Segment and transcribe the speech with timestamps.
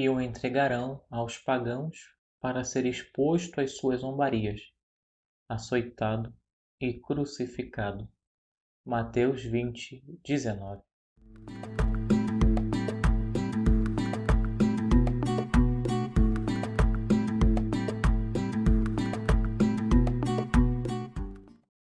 [0.00, 4.60] e o entregarão aos pagãos para ser exposto às suas zombarias,
[5.48, 6.32] açoitado
[6.80, 8.08] e crucificado.
[8.86, 10.82] Mateus 20, 19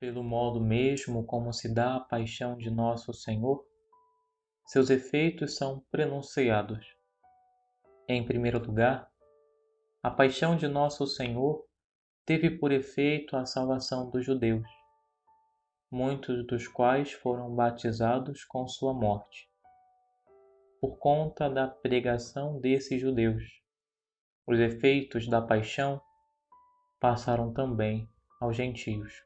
[0.00, 3.62] Pelo modo mesmo como se dá a paixão de nosso Senhor,
[4.64, 6.98] seus efeitos são prenunciados.
[8.12, 9.08] Em primeiro lugar,
[10.02, 11.64] a paixão de nosso Senhor
[12.26, 14.66] teve por efeito a salvação dos judeus,
[15.88, 19.48] muitos dos quais foram batizados com sua morte.
[20.80, 23.44] Por conta da pregação desses judeus,
[24.44, 26.02] os efeitos da paixão
[26.98, 29.22] passaram também aos gentios.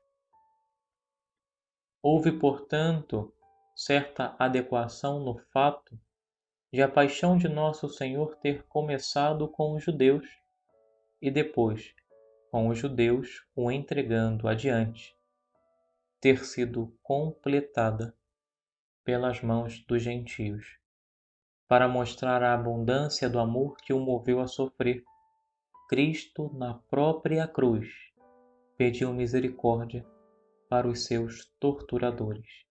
[2.02, 3.32] Houve, portanto,
[3.74, 5.98] certa adequação no fato
[6.74, 10.26] de a paixão de nosso Senhor ter começado com os judeus
[11.22, 11.94] e depois,
[12.50, 15.16] com os judeus o entregando adiante,
[16.20, 18.12] ter sido completada
[19.04, 20.66] pelas mãos dos gentios,
[21.68, 25.04] para mostrar a abundância do amor que o moveu a sofrer.
[25.88, 27.88] Cristo, na própria cruz,
[28.76, 30.04] pediu misericórdia
[30.68, 32.64] para os seus torturadores.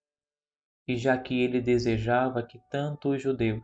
[0.85, 3.63] E já que ele desejava que tanto os judeus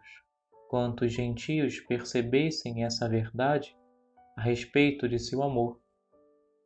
[0.70, 3.76] quanto os gentios percebessem essa verdade,
[4.38, 5.82] a respeito de seu amor,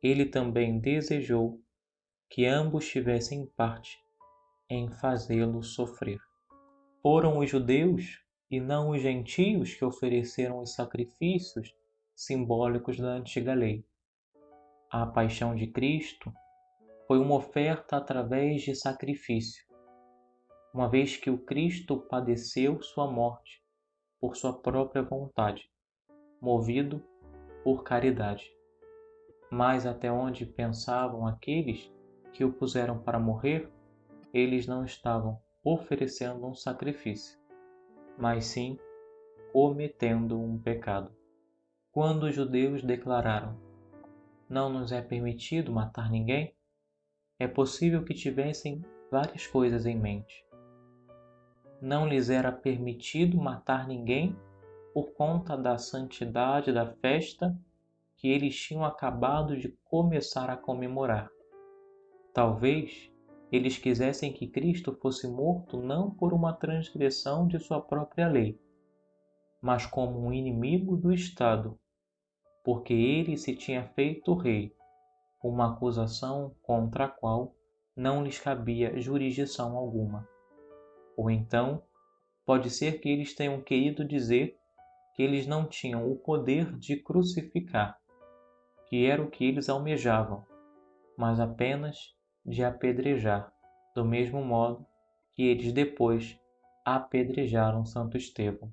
[0.02, 1.58] ele também desejou
[2.28, 3.98] que ambos tivessem parte
[4.68, 6.20] em fazê-lo sofrer.
[7.00, 11.74] Foram os judeus e não os gentios que ofereceram os sacrifícios
[12.14, 13.86] simbólicos da antiga lei.
[14.90, 16.30] A paixão de Cristo
[17.08, 19.64] foi uma oferta através de sacrifício,
[20.74, 23.63] uma vez que o Cristo padeceu sua morte
[24.24, 25.70] por sua própria vontade,
[26.40, 26.98] movido
[27.62, 28.50] por caridade.
[29.50, 31.92] Mas até onde pensavam aqueles
[32.32, 33.70] que o puseram para morrer,
[34.32, 37.38] eles não estavam oferecendo um sacrifício,
[38.16, 38.78] mas sim
[39.52, 41.14] cometendo um pecado.
[41.92, 43.60] Quando os judeus declararam:
[44.48, 46.56] Não nos é permitido matar ninguém,
[47.38, 48.80] é possível que tivessem
[49.10, 50.42] várias coisas em mente.
[51.84, 54.34] Não lhes era permitido matar ninguém
[54.94, 57.54] por conta da santidade da festa
[58.16, 61.28] que eles tinham acabado de começar a comemorar.
[62.32, 63.12] Talvez
[63.52, 68.58] eles quisessem que Cristo fosse morto não por uma transgressão de sua própria lei,
[69.60, 71.78] mas como um inimigo do Estado,
[72.64, 74.74] porque ele se tinha feito rei,
[75.42, 77.54] uma acusação contra a qual
[77.94, 80.26] não lhes cabia jurisdição alguma.
[81.16, 81.82] Ou então,
[82.44, 84.58] pode ser que eles tenham querido dizer
[85.14, 87.98] que eles não tinham o poder de crucificar,
[88.88, 90.44] que era o que eles almejavam,
[91.16, 92.14] mas apenas
[92.44, 93.52] de apedrejar,
[93.94, 94.84] do mesmo modo
[95.34, 96.38] que eles depois
[96.84, 98.72] apedrejaram Santo Estevão.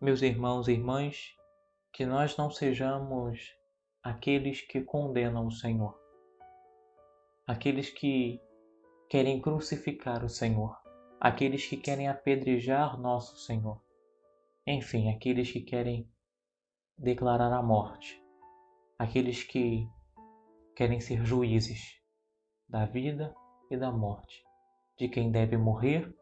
[0.00, 1.36] Meus irmãos e irmãs,
[1.92, 3.54] que nós não sejamos
[4.02, 5.96] aqueles que condenam o Senhor,
[7.46, 8.40] aqueles que
[9.10, 10.81] querem crucificar o Senhor,
[11.24, 13.80] aqueles que querem apedrejar nosso Senhor.
[14.66, 16.10] Enfim, aqueles que querem
[16.98, 18.20] declarar a morte,
[18.98, 19.88] aqueles que
[20.74, 22.02] querem ser juízes
[22.68, 23.32] da vida
[23.70, 24.42] e da morte,
[24.98, 26.12] de quem deve morrer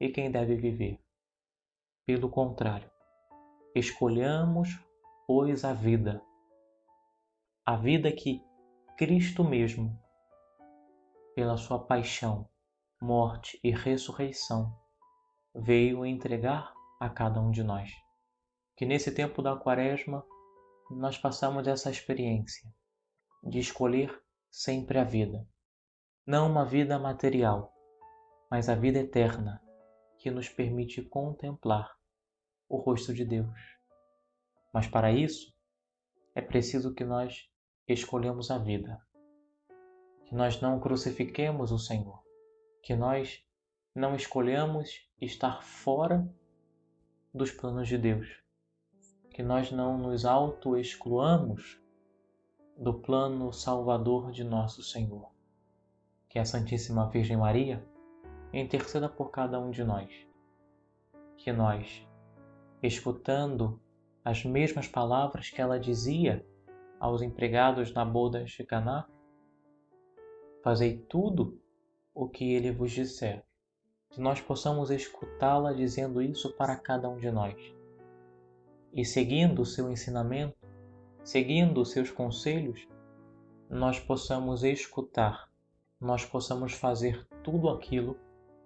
[0.00, 1.04] e quem deve viver.
[2.06, 2.90] Pelo contrário,
[3.74, 4.70] escolhamos,
[5.26, 6.22] pois, a vida,
[7.66, 8.42] a vida que
[8.96, 10.02] Cristo mesmo,
[11.34, 12.48] pela sua paixão,
[13.06, 14.76] morte e ressurreição,
[15.54, 17.88] veio entregar a cada um de nós.
[18.76, 20.26] Que nesse tempo da Quaresma
[20.90, 22.68] nós passamos essa experiência
[23.44, 25.46] de escolher sempre a vida.
[26.26, 27.72] Não uma vida material,
[28.50, 29.62] mas a vida eterna
[30.18, 31.88] que nos permite contemplar
[32.68, 33.60] o rosto de Deus.
[34.74, 35.54] Mas para isso
[36.34, 37.48] é preciso que nós
[37.86, 39.00] escolhemos a vida,
[40.24, 42.25] que nós não crucifiquemos o Senhor,
[42.86, 43.44] que nós
[43.92, 46.24] não escolhamos estar fora
[47.34, 48.40] dos planos de Deus.
[49.28, 51.82] Que nós não nos auto-excluamos
[52.78, 55.32] do plano salvador de nosso Senhor.
[56.28, 57.84] Que a Santíssima Virgem Maria
[58.52, 60.08] interceda por cada um de nós.
[61.38, 62.06] Que nós,
[62.80, 63.82] escutando
[64.24, 66.46] as mesmas palavras que ela dizia
[67.00, 69.08] aos empregados na boda de Caná,
[70.62, 71.65] fazei tudo
[72.16, 73.44] o que ele vos disser
[74.08, 77.54] que nós possamos escutá-la dizendo isso para cada um de nós.
[78.90, 80.56] e seguindo o seu ensinamento,
[81.22, 82.88] seguindo os seus conselhos,
[83.68, 85.50] nós possamos escutar,
[86.00, 88.18] nós possamos fazer tudo aquilo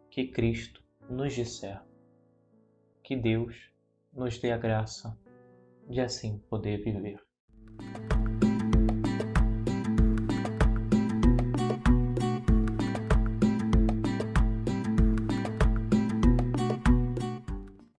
[0.08, 1.82] que Cristo nos disser.
[3.02, 3.72] Que Deus
[4.12, 5.18] nos dê a graça
[5.88, 7.29] de assim poder viver.